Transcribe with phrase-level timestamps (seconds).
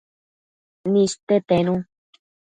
[0.91, 1.75] niste tenu